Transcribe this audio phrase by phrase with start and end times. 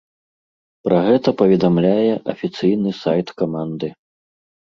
[0.87, 3.87] Пра гэта паведамляе афіцыйны сайт каманды.